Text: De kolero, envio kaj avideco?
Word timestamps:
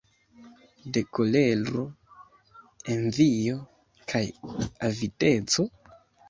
De 0.95 1.01
kolero, 1.17 1.83
envio 2.95 3.59
kaj 4.15 4.23
avideco? 4.91 5.69